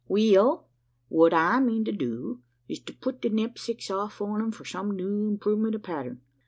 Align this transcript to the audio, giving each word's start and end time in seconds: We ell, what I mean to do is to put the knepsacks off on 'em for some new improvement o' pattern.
We 0.07 0.35
ell, 0.35 0.67
what 1.09 1.31
I 1.31 1.59
mean 1.59 1.85
to 1.85 1.91
do 1.91 2.41
is 2.67 2.79
to 2.85 2.93
put 2.95 3.21
the 3.21 3.29
knepsacks 3.29 3.91
off 3.91 4.19
on 4.19 4.41
'em 4.41 4.51
for 4.51 4.65
some 4.65 4.95
new 4.97 5.27
improvement 5.27 5.75
o' 5.75 5.77
pattern. 5.77 6.21